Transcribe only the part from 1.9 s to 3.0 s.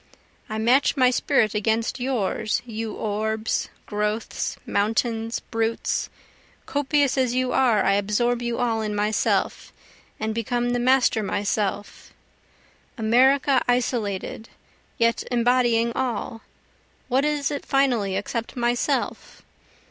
yours you